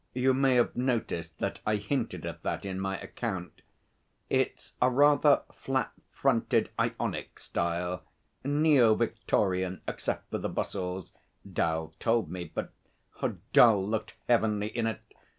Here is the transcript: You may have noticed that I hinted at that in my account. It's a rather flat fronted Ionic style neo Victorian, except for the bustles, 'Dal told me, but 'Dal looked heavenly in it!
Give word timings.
You 0.15 0.33
may 0.33 0.55
have 0.55 0.75
noticed 0.75 1.37
that 1.37 1.59
I 1.63 1.75
hinted 1.75 2.25
at 2.25 2.41
that 2.41 2.65
in 2.65 2.79
my 2.79 2.99
account. 2.99 3.61
It's 4.31 4.73
a 4.81 4.89
rather 4.89 5.43
flat 5.53 5.91
fronted 6.11 6.71
Ionic 6.79 7.37
style 7.37 8.01
neo 8.43 8.95
Victorian, 8.95 9.81
except 9.87 10.31
for 10.31 10.39
the 10.39 10.49
bustles, 10.49 11.11
'Dal 11.47 11.93
told 11.99 12.31
me, 12.31 12.45
but 12.45 12.71
'Dal 13.53 13.87
looked 13.87 14.15
heavenly 14.27 14.75
in 14.75 14.87
it! 14.87 15.01